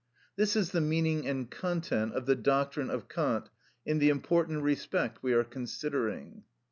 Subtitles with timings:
[0.35, 3.51] This is the meaning and content of the doctrine of Kant
[3.85, 6.41] in the important respect we are considering.